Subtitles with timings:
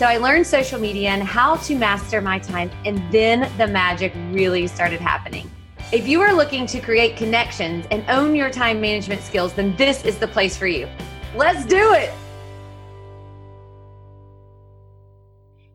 [0.00, 4.14] so I learned social media and how to master my time, and then the magic
[4.30, 5.50] really started happening.
[5.92, 10.02] If you are looking to create connections and own your time management skills, then this
[10.06, 10.88] is the place for you.
[11.36, 12.10] Let's do it.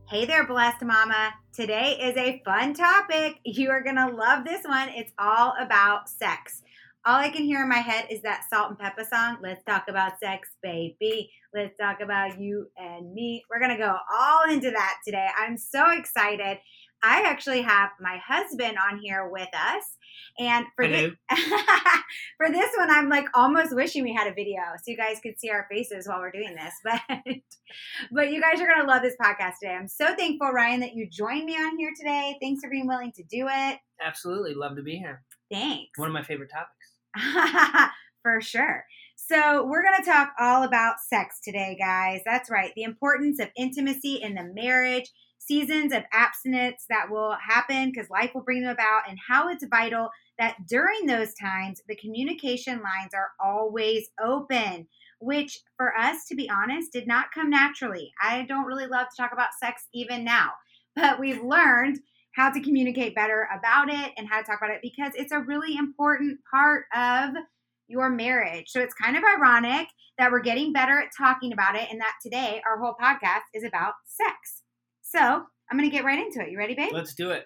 [0.10, 1.32] Hey there, blessed mama.
[1.54, 3.40] Today is a fun topic.
[3.44, 4.90] You are going to love this one.
[4.90, 6.64] It's all about sex
[7.06, 9.38] all I can hear in my head is that Salt-N-Pepa song.
[9.42, 11.30] Let's talk about sex, baby.
[11.54, 13.44] Let's talk about you and me.
[13.50, 15.28] We're going to go all into that today.
[15.38, 16.58] I'm so excited.
[17.04, 19.84] I actually have my husband on here with us.
[20.40, 21.12] And for this,
[22.38, 25.40] for this one, I'm like almost wishing we had a video so you guys could
[25.40, 26.74] see our faces while we're doing this.
[27.08, 27.36] But
[28.12, 29.74] but you guys are gonna love this podcast today.
[29.74, 32.38] I'm so thankful, Ryan, that you joined me on here today.
[32.42, 33.80] Thanks for being willing to do it.
[34.02, 35.24] Absolutely, love to be here.
[35.52, 35.98] Thanks.
[35.98, 36.95] One of my favorite topics.
[38.24, 38.86] For sure.
[39.16, 42.22] So, we're going to talk all about sex today, guys.
[42.26, 42.72] That's right.
[42.76, 48.32] The importance of intimacy in the marriage, seasons of abstinence that will happen because life
[48.34, 53.14] will bring them about, and how it's vital that during those times, the communication lines
[53.14, 54.88] are always open,
[55.20, 58.12] which for us, to be honest, did not come naturally.
[58.22, 60.50] I don't really love to talk about sex even now,
[60.96, 62.00] but we've learned
[62.36, 65.40] how to communicate better about it and how to talk about it because it's a
[65.40, 67.34] really important part of
[67.88, 68.66] your marriage.
[68.68, 69.88] So it's kind of ironic
[70.18, 73.64] that we're getting better at talking about it and that today our whole podcast is
[73.64, 74.64] about sex.
[75.02, 76.52] So I'm going to get right into it.
[76.52, 76.92] You ready, babe?
[76.94, 77.46] Let's do it.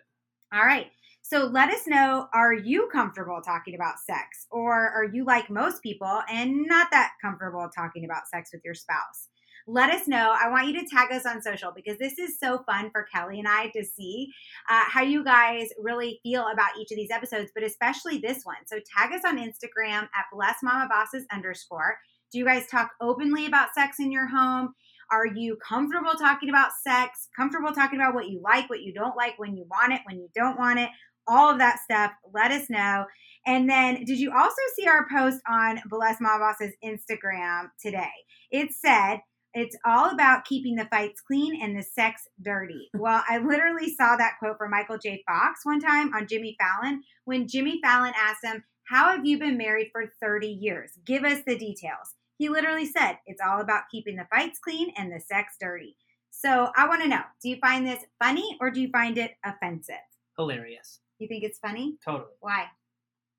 [0.53, 0.87] All right.
[1.21, 5.83] So let us know are you comfortable talking about sex or are you like most
[5.83, 9.28] people and not that comfortable talking about sex with your spouse?
[9.71, 10.35] Let us know.
[10.35, 13.37] I want you to tag us on social because this is so fun for Kelly
[13.37, 14.33] and I to see
[14.67, 18.55] uh, how you guys really feel about each of these episodes, but especially this one.
[18.65, 21.99] So tag us on Instagram at Blessed Mama Bosses underscore.
[22.31, 24.73] Do you guys talk openly about sex in your home?
[25.11, 27.29] Are you comfortable talking about sex?
[27.35, 30.17] Comfortable talking about what you like, what you don't like, when you want it, when
[30.17, 30.89] you don't want it?
[31.27, 32.11] All of that stuff.
[32.33, 33.05] Let us know.
[33.45, 38.09] And then, did you also see our post on Blessed Mama Bosses' Instagram today?
[38.51, 39.19] It said,
[39.53, 42.89] it's all about keeping the fights clean and the sex dirty.
[42.99, 45.23] Well, I literally saw that quote from Michael J.
[45.27, 49.57] Fox one time on Jimmy Fallon when Jimmy Fallon asked him, How have you been
[49.57, 50.91] married for 30 years?
[51.05, 52.15] Give us the details.
[52.37, 55.95] He literally said, It's all about keeping the fights clean and the sex dirty.
[56.29, 59.31] So I want to know do you find this funny or do you find it
[59.45, 59.95] offensive?
[60.37, 60.99] Hilarious.
[61.19, 61.97] You think it's funny?
[62.03, 62.31] Totally.
[62.39, 62.65] Why?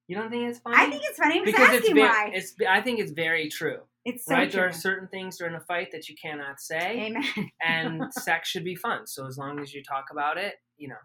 [0.06, 0.77] You don't think it's funny?
[0.77, 1.38] I think it's funny.
[1.38, 2.31] I'm because it's very, why.
[2.34, 3.78] It's, I think it's very true.
[4.04, 4.50] It's so right.
[4.50, 4.60] True.
[4.60, 7.06] There are certain things during a fight that you cannot say.
[7.06, 7.50] Amen.
[7.62, 9.06] and sex should be fun.
[9.06, 10.96] So as long as you talk about it, you know.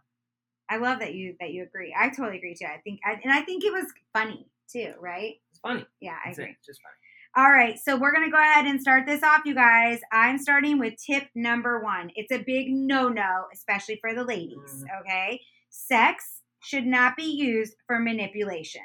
[0.69, 1.95] I love that you that you agree.
[1.97, 2.66] I totally agree too.
[2.66, 5.35] I think, and I think it was funny too, right?
[5.51, 5.85] It's funny.
[6.01, 6.51] Yeah, I That's agree.
[6.51, 6.57] It.
[6.66, 6.95] Just funny.
[7.38, 10.00] All right, so we're gonna go ahead and start this off, you guys.
[10.12, 12.09] I'm starting with tip number one.
[12.16, 14.57] It's a big no-no, especially for the ladies.
[14.57, 15.01] Mm-hmm.
[15.01, 18.81] Okay, sex should not be used for manipulation.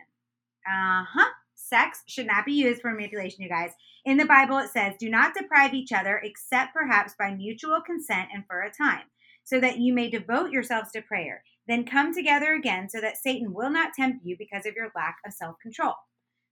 [0.67, 1.31] Uh huh.
[1.71, 3.71] Sex should not be used for manipulation, you guys.
[4.05, 8.29] In the Bible, it says, Do not deprive each other except perhaps by mutual consent
[8.35, 9.05] and for a time,
[9.45, 11.45] so that you may devote yourselves to prayer.
[11.69, 15.19] Then come together again so that Satan will not tempt you because of your lack
[15.25, 15.95] of self control.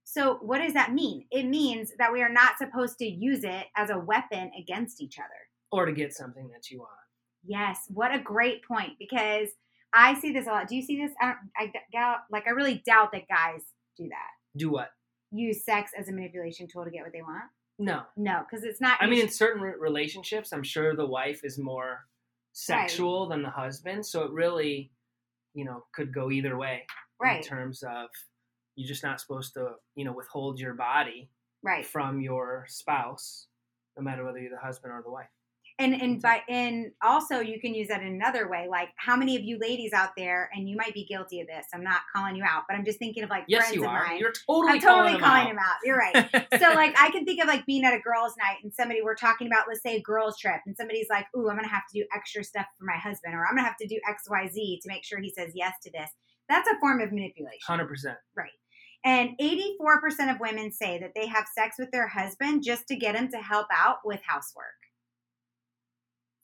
[0.05, 1.25] So, what does that mean?
[1.29, 5.19] It means that we are not supposed to use it as a weapon against each
[5.19, 5.27] other.
[5.71, 6.91] Or to get something that you want.
[7.43, 9.49] Yes, what a great point because
[9.93, 10.67] I see this a lot.
[10.67, 11.11] Do you see this?
[11.21, 13.61] I, I doubt, like, I really doubt that guys
[13.97, 14.57] do that.
[14.57, 14.89] Do what?
[15.31, 17.43] Use sex as a manipulation tool to get what they want?
[17.77, 18.01] No.
[18.17, 18.97] No, because it's not.
[19.01, 22.05] I mean, in certain relationships, I'm sure the wife is more
[22.51, 23.35] sexual right.
[23.35, 24.05] than the husband.
[24.05, 24.91] So it really,
[25.53, 26.85] you know, could go either way.
[27.21, 27.37] Right.
[27.37, 28.07] In terms of
[28.75, 31.29] you're just not supposed to, you know, withhold your body
[31.63, 31.85] right.
[31.85, 33.47] from your spouse,
[33.97, 35.27] no matter whether you're the husband or the wife.
[35.79, 38.67] And and by and also you can use that in another way.
[38.69, 41.65] Like how many of you ladies out there, and you might be guilty of this.
[41.73, 43.89] I'm not calling you out, but I'm just thinking of like Yes, friends you of
[43.89, 44.05] are.
[44.05, 44.19] mine.
[44.19, 45.75] You're totally I'm totally calling, calling them him out.
[45.85, 46.47] You're right.
[46.59, 49.15] so like I can think of like being at a girls' night and somebody we're
[49.15, 51.99] talking about, let's say a girls' trip, and somebody's like, "Ooh, I'm gonna have to
[52.01, 54.79] do extra stuff for my husband, or I'm gonna have to do X, Y, Z
[54.83, 56.09] to make sure he says yes to this."
[56.49, 57.59] That's a form of manipulation.
[57.65, 58.17] hundred percent.
[58.35, 58.49] Right.
[59.05, 63.15] And 84% of women say that they have sex with their husband just to get
[63.15, 64.65] him to help out with housework.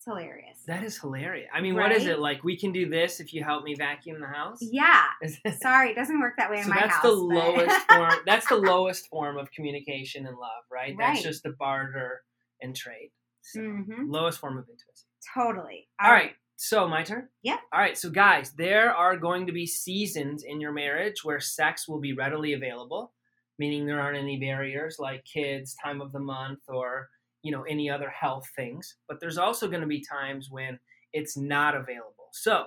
[0.08, 0.60] It's hilarious.
[0.68, 1.50] That is hilarious.
[1.54, 2.44] I mean, what is it like?
[2.44, 4.60] We can do this if you help me vacuum the house.
[4.62, 5.04] yeah.
[5.62, 7.04] Sorry, it doesn't work that way in so my that's house.
[7.04, 8.14] the but- lowest form.
[8.26, 10.96] That's the lowest form of communication and love, right?
[10.96, 11.14] right.
[11.14, 12.22] That's just the barter
[12.62, 13.10] and trade.
[13.42, 14.08] So, Mhm.
[14.12, 15.06] Lowest form of intimacy.
[15.34, 15.88] Totally.
[16.02, 16.34] All right.
[16.56, 17.28] So my turn.
[17.42, 17.58] Yeah.
[17.74, 17.98] All right.
[17.98, 22.14] So guys, there are going to be seasons in your marriage where sex will be
[22.14, 23.14] readily available,
[23.60, 27.10] meaning there aren't any barriers like kids, time of the month, or
[27.46, 28.98] you know any other health things.
[29.08, 30.80] But there's also going to be times when
[31.14, 32.30] it's not available.
[32.34, 32.66] So,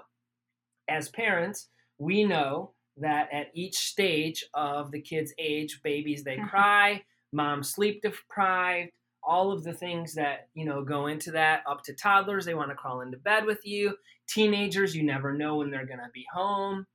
[0.89, 6.49] as parents, we know that at each stage of the kid's age, babies they Mhm.
[6.51, 8.93] cry, mom sleep deprived,
[9.23, 12.71] all of the things that you know go into that up to toddlers they want
[12.71, 13.97] to crawl into bed with you
[14.29, 16.87] teenagers you never know when they're going to be home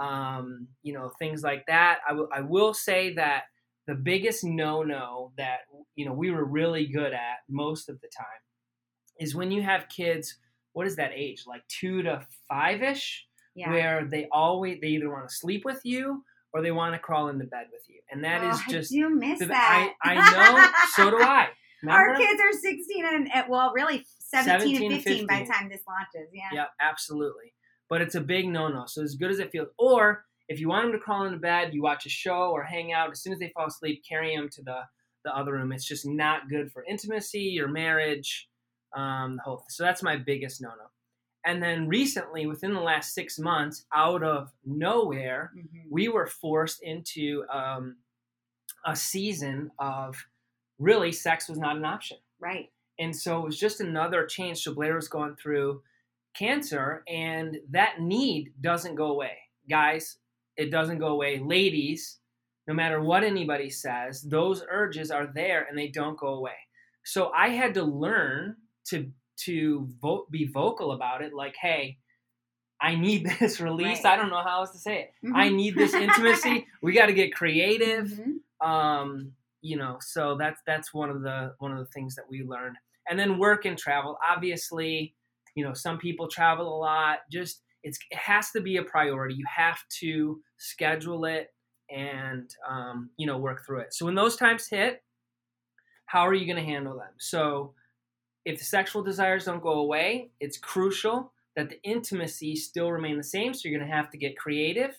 [0.00, 3.44] um, you know things like that I will- I will say that
[3.86, 5.60] the biggest no-no that
[5.94, 8.26] you know we were really good at most of the time
[9.20, 10.38] is when you have kids
[10.72, 13.70] what is that age like two to five-ish Yeah.
[13.70, 17.28] where they always they either want to sleep with you or they want to crawl
[17.28, 19.94] into bed with you and that oh, is Oh, just you do miss the- that.
[20.02, 20.14] I, I
[20.56, 21.48] know so do i
[21.88, 25.46] Our kids are 16 and, and well, really 17, 17 and and 15, by the
[25.52, 26.30] time this launches.
[26.32, 26.48] Yeah.
[26.52, 27.52] Yeah, absolutely.
[27.88, 28.84] But it's a big no-no.
[28.86, 31.74] So as good as it feels, or if you want them to crawl into bed,
[31.74, 33.10] you watch a show or hang out.
[33.10, 34.80] As soon as they fall asleep, carry them to the
[35.24, 35.72] the other room.
[35.72, 38.48] It's just not good for intimacy, your marriage,
[38.94, 39.64] um, the whole.
[39.68, 40.84] So that's my biggest no-no.
[41.44, 45.90] And then recently, within the last six months, out of nowhere, Mhm.
[45.90, 47.96] we were forced into um,
[48.84, 50.16] a season of
[50.78, 52.18] really sex was not an option.
[52.38, 52.70] Right.
[52.98, 54.62] And so it was just another change.
[54.62, 55.82] So Blair was going through
[56.34, 59.38] cancer, and that need doesn't go away.
[59.68, 60.18] Guys,
[60.56, 61.38] it doesn't go away.
[61.38, 62.18] Ladies,
[62.66, 66.56] no matter what anybody says, those urges are there and they don't go away.
[67.04, 68.56] So I had to learn
[68.88, 69.10] to
[69.44, 71.98] to vo- be vocal about it like, hey,
[72.80, 74.02] I need this release.
[74.04, 74.14] Right.
[74.14, 75.10] I don't know how else to say it.
[75.34, 75.54] I Mhm.
[75.56, 76.66] need this intimacy.
[76.82, 78.66] we got to get creative Mhm.
[78.66, 82.42] um you know so that's that's one of the one of the things that we
[82.42, 82.76] learned
[83.08, 85.14] and then work and travel obviously
[85.54, 89.34] you know some people travel a lot just it's it has to be a priority
[89.34, 91.48] you have to schedule it
[91.90, 95.02] and um, you know work through it so when those times hit
[96.06, 97.74] how are you going to handle them so
[98.44, 103.22] if the sexual desires don't go away it's crucial that the intimacy still remain the
[103.22, 104.96] same so you're going to have to get creative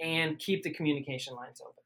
[0.00, 1.82] and keep the communication lines open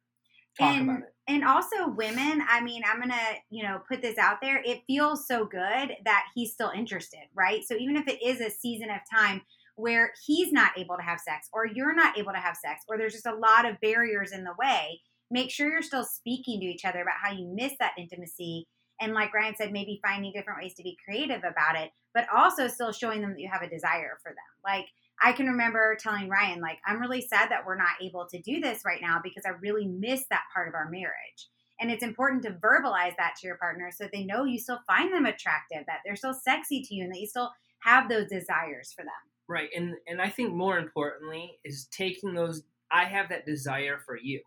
[0.58, 4.02] talk and, about it And also women, I mean, I'm going to, you know, put
[4.02, 4.62] this out there.
[4.64, 7.64] It feels so good that he's still interested, right?
[7.64, 9.42] So even if it is a season of time
[9.76, 12.96] where he's not able to have sex or you're not able to have sex or
[12.96, 15.00] there's just a lot of barriers in the way,
[15.30, 18.66] make sure you're still speaking to each other about how you miss that intimacy
[19.00, 22.68] and like Ryan said, maybe finding different ways to be creative about it, but also
[22.68, 24.36] still showing them that you have a desire for them.
[24.64, 24.86] Like
[25.22, 28.60] I can remember telling Ryan, like, I'm really sad that we're not able to do
[28.60, 31.48] this right now because I really miss that part of our marriage.
[31.80, 35.12] And it's important to verbalize that to your partner so they know you still find
[35.12, 38.92] them attractive, that they're still sexy to you, and that you still have those desires
[38.92, 39.12] for them.
[39.48, 39.68] Right.
[39.76, 44.40] And and I think more importantly is taking those I have that desire for you.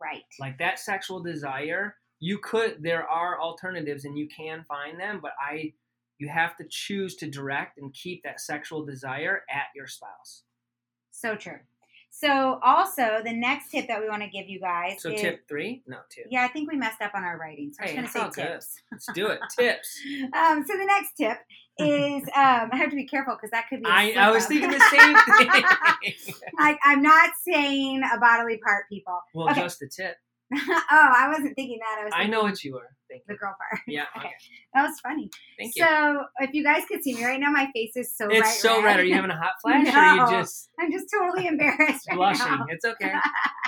[0.00, 0.22] Right.
[0.38, 5.32] Like that sexual desire, you could there are alternatives and you can find them, but
[5.40, 5.74] I
[6.18, 10.42] you have to choose to direct and keep that sexual desire at your spouse.
[11.10, 11.58] So true.
[12.12, 15.48] So, also, the next tip that we want to give you guys So is tip
[15.48, 15.84] 3?
[15.86, 16.22] No, 2.
[16.28, 17.72] yeah, I think we messed up on our writing.
[17.72, 18.48] So, Hey, I'm just gonna say good.
[18.52, 18.74] tips.
[18.92, 19.40] Let's do it.
[19.58, 20.00] Tips.
[20.36, 21.38] Um, so, the next tip
[21.78, 23.88] is um, I have to be careful because that could be.
[23.88, 26.34] a I, I was thinking the same thing.
[26.58, 29.18] like, I'm not saying a bodily part, people.
[29.32, 29.60] well, Okay.
[29.62, 30.16] just a tip.
[30.54, 31.98] oh, I wasn't thinking that.
[32.00, 33.24] I was I know what you were thinking.
[33.28, 33.80] the girl part.
[33.86, 34.26] Yeah, Okay.
[34.26, 34.34] okay.
[34.74, 35.30] That was funny.
[35.58, 35.84] Thank you.
[35.84, 38.60] So, if you guys could see me right now, my face is so bright it's
[38.60, 38.98] so red.
[38.98, 42.16] Are you having a hot flash or are you just I'm just totally embarrassed right
[42.16, 42.46] blushing?
[42.46, 42.66] now.
[42.68, 43.12] It's okay.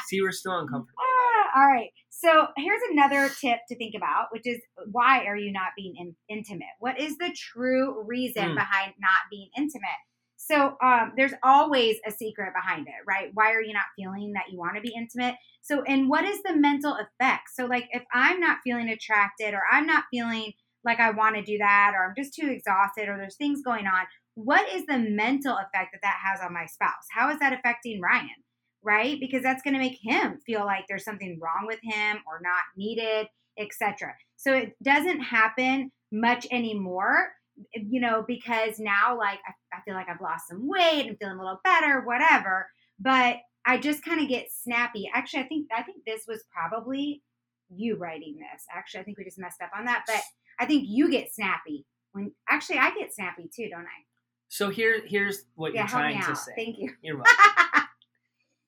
[0.09, 0.99] See, we're still uncomfortable.
[1.01, 1.91] Ah, all right.
[2.11, 4.59] So here's another tip to think about, which is
[4.91, 6.67] why are you not being in- intimate?
[6.79, 8.55] What is the true reason Mm.
[8.55, 10.03] behind not being intimate?
[10.45, 13.31] So um, there's always a secret behind it, right?
[13.35, 15.37] Why are you not feeling that you want to be intimate?
[15.61, 17.51] So, and what is the mental effect?
[17.55, 20.53] So, like, if I'm not feeling attracted or I'm not feeling
[20.85, 23.87] like I want to do that, or I'm just too exhausted, or there's things going
[23.87, 24.05] on.
[24.35, 27.07] What is the mental effect that that has on my spouse?
[27.13, 28.29] How is that affecting Ryan?
[28.83, 29.21] Right?
[29.21, 32.65] Because that's going to make him feel like there's something wrong with him or not
[32.77, 34.15] needed, etc.
[34.37, 37.29] So it doesn't happen much anymore,
[37.75, 41.37] you know, because now like I, I feel like I've lost some weight and feeling
[41.37, 42.69] a little better, whatever.
[42.99, 45.11] But I just kind of get snappy.
[45.15, 47.23] Actually, I think I think this was probably
[47.75, 48.65] you writing this.
[48.75, 50.21] Actually, I think we just messed up on that, but
[50.59, 54.05] I think you get snappy when actually I get snappy too, don't I?
[54.49, 56.53] So here, here's what Yeah, you're trying to say.
[56.55, 56.93] Thank you.
[57.03, 57.89] You're welcome.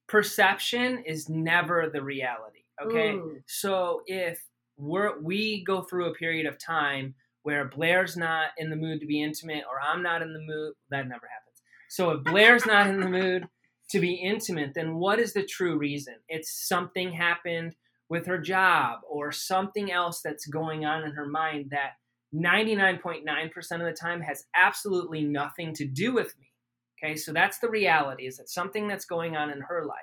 [0.09, 2.61] Perception is never the reality.
[2.83, 3.13] Okay.
[3.13, 3.41] Ooh.
[3.47, 4.43] So if
[4.77, 7.15] we're we go through a period of time
[7.45, 10.73] where Blair's not in the mood to be intimate, or I'm not in the mood,
[10.91, 11.63] that never happens.
[11.91, 13.47] So if Blair's not in the mood
[13.91, 16.15] to be intimate, then what is the true reason?
[16.29, 17.77] It's something happened
[18.09, 21.93] with her job or something else that's going on in her mind that
[22.35, 26.51] 99.9% of the time has absolutely nothing to do with me.
[26.99, 29.99] Okay, so that's the reality is that something that's going on in her life.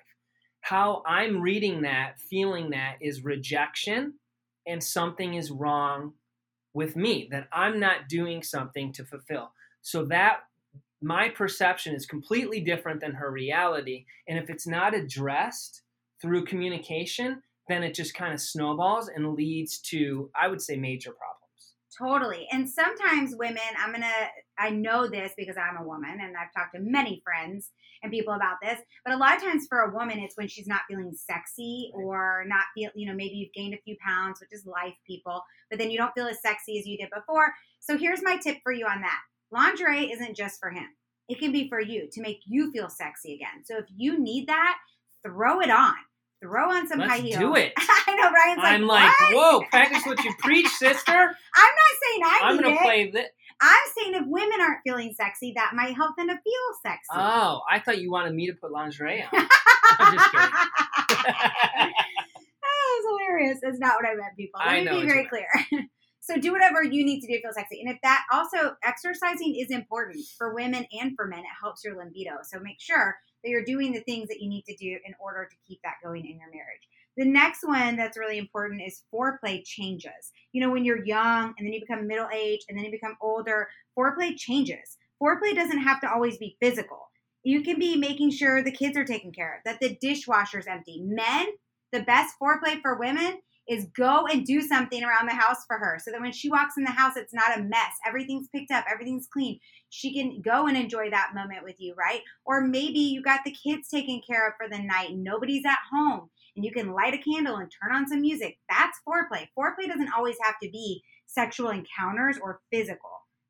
[0.61, 4.13] How I'm reading that, feeling that is rejection
[4.67, 6.13] and something is wrong
[6.73, 9.51] with me, that I'm not doing something to fulfill.
[9.81, 10.41] So that
[11.01, 14.05] my perception is completely different than her reality.
[14.27, 15.81] And if it's not addressed
[16.21, 21.11] through communication, then it just kind of snowballs and leads to, I would say, major
[21.11, 21.37] problems.
[21.97, 22.47] Totally.
[22.51, 24.07] And sometimes women, I'm going to,
[24.57, 27.69] I know this because I'm a woman and I've talked to many friends
[28.03, 30.67] and people about this, but a lot of times for a woman, it's when she's
[30.67, 34.51] not feeling sexy or not feel, you know, maybe you've gained a few pounds, which
[34.51, 37.53] is life, people, but then you don't feel as sexy as you did before.
[37.79, 39.19] So here's my tip for you on that
[39.51, 40.87] lingerie isn't just for him,
[41.27, 43.63] it can be for you to make you feel sexy again.
[43.65, 44.77] So if you need that,
[45.25, 45.93] throw it on.
[46.41, 47.37] Throw on some Let's high heels.
[47.39, 47.71] do it.
[47.77, 51.11] I know Ryan's like, I'm like, "What?" whoa, practice what you preach, sister.
[51.11, 52.81] I'm not saying I I'm need gonna it.
[52.81, 53.27] play this.
[53.61, 57.07] I'm saying if women aren't feeling sexy, that might help them to feel sexy.
[57.13, 59.29] Oh, I thought you wanted me to put lingerie on.
[59.99, 60.49] I'm just kidding.
[61.09, 61.93] that
[62.61, 63.59] was hilarious.
[63.61, 64.59] That's not what I meant, people.
[64.59, 65.47] Let I me know be very clear.
[66.21, 67.81] so do whatever you need to do to feel sexy.
[67.81, 71.95] And if that also exercising is important for women and for men, it helps your
[71.97, 72.37] libido.
[72.43, 75.47] So make sure that you're doing the things that you need to do in order
[75.49, 76.87] to keep that going in your marriage.
[77.17, 80.31] The next one that's really important is foreplay changes.
[80.53, 83.17] You know, when you're young and then you become middle aged and then you become
[83.21, 84.97] older, foreplay changes.
[85.21, 87.09] Foreplay doesn't have to always be physical.
[87.43, 91.01] You can be making sure the kids are taken care of, that the dishwasher's empty.
[91.03, 91.47] Men,
[91.91, 95.97] the best foreplay for women is go and do something around the house for her
[96.03, 97.93] so that when she walks in the house, it's not a mess.
[98.07, 99.59] Everything's picked up, everything's clean.
[99.89, 102.21] She can go and enjoy that moment with you, right?
[102.45, 105.79] Or maybe you got the kids taken care of for the night and nobody's at
[105.91, 108.57] home and you can light a candle and turn on some music.
[108.69, 109.47] That's foreplay.
[109.57, 113.09] Foreplay doesn't always have to be sexual encounters or physical.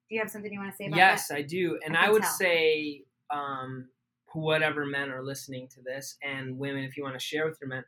[0.10, 1.36] Do you have something you want to say about Yes, that?
[1.38, 1.80] I do.
[1.86, 2.32] And I I, would tell.
[2.32, 3.88] say, um,
[4.34, 7.70] whatever men are listening to this, and women, if you want to share with your
[7.70, 7.84] men,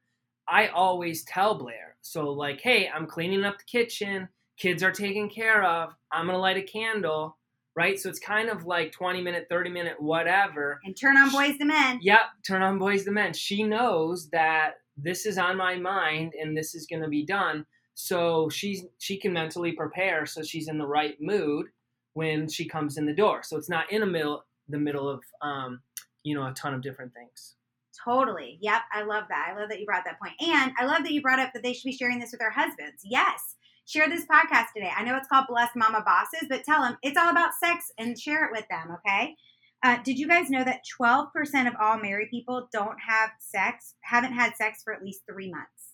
[0.48, 1.96] I always tell Blair.
[2.02, 4.28] So, like, hey, I'm cleaning up the kitchen,
[4.58, 7.38] kids are taken care of, I'm going to light a candle,
[7.76, 8.00] right?
[8.00, 10.80] So it's kind of like 20 minute, 30 minute, whatever.
[10.84, 12.00] And turn on Boyz II Men.
[12.02, 13.34] Yep, turn on Boyz II Men.
[13.34, 17.66] She knows that this is on my mind and this is going to be done.
[17.96, 21.68] So she's she can mentally prepare so she's in the right mood
[22.14, 23.44] when she comes in the door.
[23.44, 25.82] So it's not in the middle the middle of um,
[26.24, 27.56] you know a ton of different things.
[28.04, 28.58] Totally.
[28.62, 28.82] Yep.
[28.92, 29.50] I love that.
[29.50, 30.18] I love that you brought that.
[30.42, 32.52] And I love that you brought up that they should be sharing this with their
[32.52, 33.02] husbands.
[33.04, 33.56] Yes.
[33.86, 34.92] Share this podcast today.
[34.96, 38.20] I know it's called Blessed Mama Bosses, but tell them it's all about sex and
[38.20, 39.36] share it with them, okay?
[39.84, 41.28] Uh, did you guys know that 12%
[41.68, 45.92] of all married people don't have sex, haven't had sex for at least three months?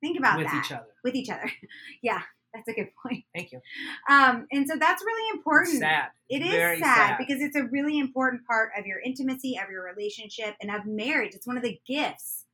[0.00, 0.64] Think about with that.
[0.64, 0.86] each other.
[1.04, 1.50] With each other.
[2.02, 2.22] yeah,
[2.54, 3.24] that's a good point.
[3.34, 3.60] Thank you.
[4.08, 5.78] Um, and so that's really important.
[5.80, 6.08] Sad.
[6.30, 9.84] It is Very sad, because it's a really important part of your intimacy, of your
[9.84, 11.34] relationship, and of marriage.
[11.34, 12.45] It's one of the gifts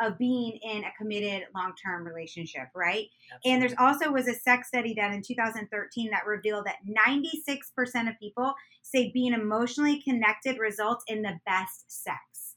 [0.00, 3.06] of being in a committed long-term relationship, right?
[3.44, 8.18] And there's also was a sex study done in 2013 that revealed that 96% of
[8.18, 12.56] people say being emotionally connected results in the best sex.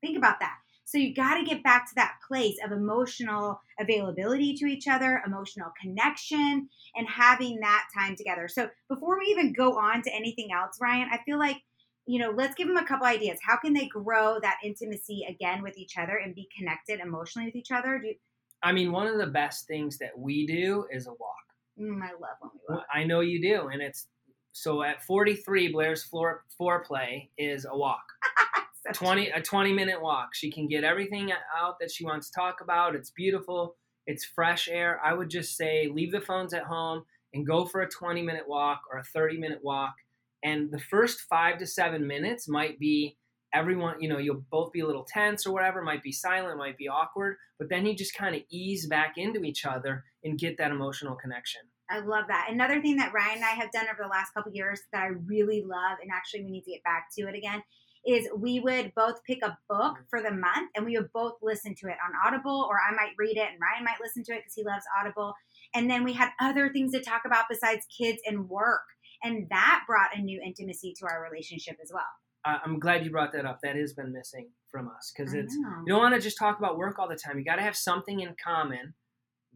[0.00, 0.56] Think about that.
[0.84, 5.22] So you got to get back to that place of emotional availability to each other,
[5.26, 8.46] emotional connection, and having that time together.
[8.46, 11.62] So before we even go on to anything else, Ryan, I feel like
[12.06, 13.38] you know, let's give them a couple ideas.
[13.46, 17.56] How can they grow that intimacy again with each other and be connected emotionally with
[17.56, 17.98] each other?
[17.98, 18.14] Do you,
[18.62, 21.44] I mean, one of the best things that we do is a walk.
[21.80, 22.86] mm, I love when we walk.
[22.92, 24.06] I know you do, and it's
[24.52, 28.04] so at 43, Blair's floor foreplay is a walk.
[28.86, 32.34] Such- 20 a 20 minute walk she can get everything out that she wants to
[32.34, 33.76] talk about it's beautiful
[34.08, 37.04] it's fresh air i would just say leave the phones at home
[37.34, 39.94] and go for a 20 minute walk or a 30 minute walk.
[40.42, 43.16] And the first five to seven minutes might be
[43.54, 46.78] everyone, you know, you'll both be a little tense or whatever, might be silent, might
[46.78, 50.56] be awkward, but then you just kind of ease back into each other and get
[50.58, 51.60] that emotional connection.
[51.90, 52.48] I love that.
[52.50, 55.08] Another thing that Ryan and I have done over the last couple years that I
[55.26, 57.62] really love, and actually we need to get back to it again,
[58.06, 60.02] is we would both pick a book mm-hmm.
[60.08, 63.12] for the month and we would both listen to it on Audible, or I might
[63.18, 65.34] read it and Ryan might listen to it because he loves Audible.
[65.74, 68.80] And then we had other things to talk about besides kids and work.
[69.22, 72.02] And that brought a new intimacy to our relationship as well.
[72.44, 73.60] I'm glad you brought that up.
[73.62, 76.76] That has been missing from us because it's you don't want to just talk about
[76.76, 77.38] work all the time.
[77.38, 78.94] You got to have something in common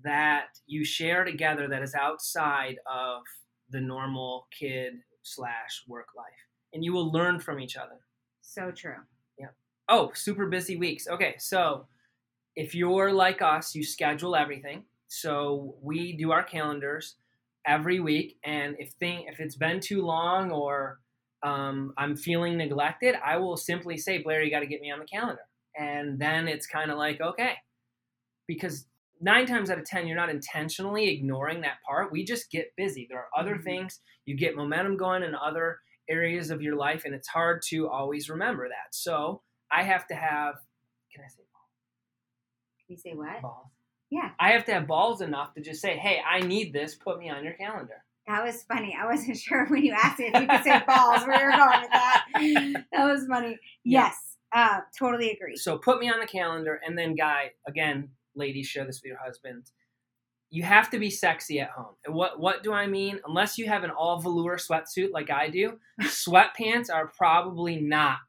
[0.05, 3.23] that you share together that is outside of
[3.71, 6.27] the normal kid slash work life,
[6.73, 7.99] and you will learn from each other.
[8.43, 8.99] So true.
[9.37, 9.49] Yeah.
[9.89, 11.09] Oh, super busy weeks.
[11.09, 11.89] Okay, so
[12.55, 14.85] if you're like us, you schedule everything.
[15.09, 17.17] So we do our calendars
[17.67, 20.99] every week, and if thing if it's been too long or
[21.43, 24.99] um, I'm feeling neglected, I will simply say, Blair, you got to get me on
[24.99, 25.43] the calendar.
[25.79, 27.53] And then it's kind of like, okay,
[28.49, 28.87] because
[29.21, 32.11] nine times out of 10, you're not intentionally ignoring that part.
[32.11, 33.07] We just get busy.
[33.09, 33.65] There are other mm-hmm.
[33.65, 37.89] things, you get momentum going in other areas of your life, and it's hard to
[37.89, 38.95] always remember that.
[38.95, 40.55] So I have to have,
[41.15, 41.43] can I say?
[42.87, 43.43] Can you say what?
[43.43, 43.76] Balls.
[44.11, 44.31] Yeah.
[44.39, 46.95] I have to have balls enough to just say, hey, I need this.
[46.95, 48.05] Put me on your calendar.
[48.27, 48.97] That was funny.
[49.01, 51.81] I wasn't sure when you asked me if you could say balls where you're going
[51.81, 52.25] with that.
[52.93, 53.59] That was funny.
[53.85, 54.17] Yes,
[54.53, 55.57] uh, totally agree.
[55.57, 59.19] So put me on the calendar, and then, guy, again, ladies, share this with your
[59.19, 59.65] husband.
[60.51, 61.95] You have to be sexy at home.
[62.05, 63.21] And what what do I mean?
[63.27, 68.21] Unless you have an all velour sweatsuit like I do, sweatpants are probably not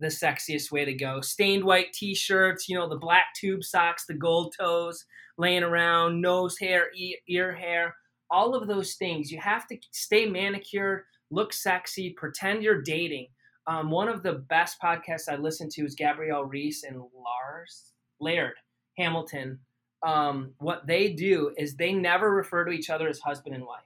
[0.00, 1.20] the sexiest way to go.
[1.20, 5.04] Stained white t-shirts, you know, the black tube socks, the gold toes
[5.38, 6.90] laying around, nose hair,
[7.28, 7.94] ear hair
[8.30, 9.30] all of those things.
[9.30, 13.28] You have to stay manicured, look sexy, pretend you're dating.
[13.66, 18.54] Um, one of the best podcasts I listen to is Gabrielle Reece and Lars Laird
[18.96, 19.58] Hamilton.
[20.02, 23.80] Um, what they do is they never refer to each other as husband and wife.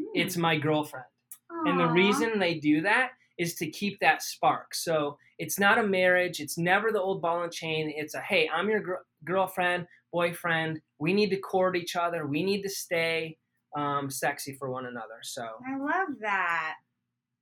[0.00, 0.06] Mm.
[0.14, 1.06] It's my girlfriend.
[1.50, 1.70] Aww.
[1.70, 4.74] And the reason they do that is to keep that spark.
[4.74, 6.38] So it's not a marriage.
[6.38, 7.92] It's never the old ball and chain.
[7.96, 10.80] It's a hey, I'm your gr- girlfriend, boyfriend.
[11.00, 12.28] We need to court each other.
[12.28, 13.38] We need to stay
[13.76, 15.18] um, sexy for one another.
[15.22, 16.74] So I love that.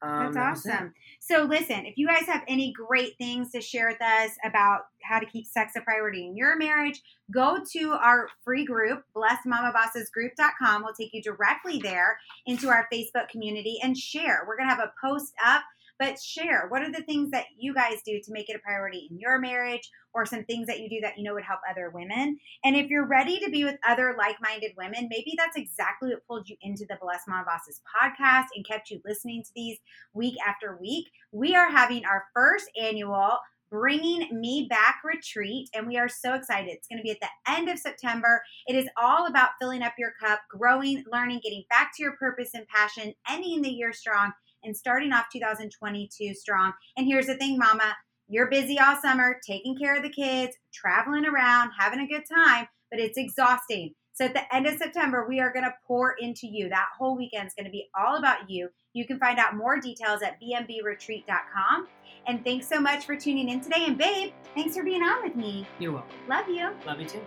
[0.03, 0.95] Um, That's awesome.
[1.21, 5.19] So, listen, if you guys have any great things to share with us about how
[5.19, 10.83] to keep sex a priority in your marriage, go to our free group, blessedmamabossesgroup.com.
[10.83, 14.47] We'll take you directly there into our Facebook community and share.
[14.49, 15.65] We're going to have a post up
[16.01, 19.07] but share what are the things that you guys do to make it a priority
[19.11, 21.91] in your marriage or some things that you do that you know would help other
[21.91, 22.39] women.
[22.65, 26.27] And if you're ready to be with other like minded women, maybe that's exactly what
[26.27, 29.79] pulled you into the Blessed Mom Bosses podcast and kept you listening to these
[30.15, 31.09] week after week.
[31.31, 33.39] We are having our first annual
[33.71, 36.71] Bringing Me Back retreat, and we are so excited.
[36.71, 38.43] It's going to be at the end of September.
[38.67, 42.51] It is all about filling up your cup, growing, learning, getting back to your purpose
[42.55, 44.33] and passion, ending the year strong,
[44.65, 46.73] and starting off 2022 strong.
[46.97, 47.95] And here's the thing, Mama,
[48.29, 52.67] you're busy all summer, taking care of the kids, traveling around, having a good time,
[52.91, 53.95] but it's exhausting.
[54.13, 56.69] So at the end of September, we are going to pour into you.
[56.69, 58.69] That whole weekend is going to be all about you.
[58.93, 61.89] You can find out more details at bmbretreat.com.
[62.27, 63.87] And thanks so much for tuning in today.
[63.87, 65.67] And babe, thanks for being on with me.
[65.79, 66.17] You're welcome.
[66.29, 66.71] Love you.
[66.87, 67.23] Love you too.